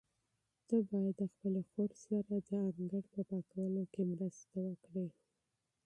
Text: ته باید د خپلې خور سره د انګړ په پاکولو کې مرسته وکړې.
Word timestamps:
ته 0.67 0.75
باید 0.89 1.15
د 1.19 1.23
خپلې 1.33 1.61
خور 1.69 1.91
سره 2.05 2.33
د 2.47 2.49
انګړ 2.65 3.03
په 3.13 3.19
پاکولو 3.29 3.83
کې 3.93 4.01
مرسته 4.11 4.55
وکړې. 4.67 5.07